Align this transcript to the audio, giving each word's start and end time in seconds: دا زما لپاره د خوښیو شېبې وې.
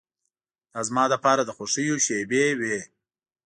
دا 0.73 0.79
زما 0.87 1.03
لپاره 1.13 1.41
د 1.45 1.49
خوښیو 1.57 1.95
شېبې 2.05 2.45
وې. 2.59 2.77